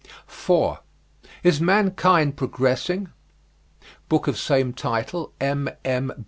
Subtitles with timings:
[1.43, 3.09] IS MANKIND PROGRESSING?
[4.09, 6.11] Book of same title, M.M.